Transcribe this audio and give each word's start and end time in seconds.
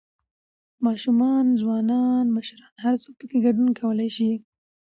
،ماشومان، 0.85 1.45
ځوانان، 1.61 2.25
مشران 2.35 2.73
هر 2.85 2.95
څوک 3.01 3.13
پکې 3.19 3.37
ګډون 3.45 3.69
کولى 3.79 4.09
شي 4.17 4.31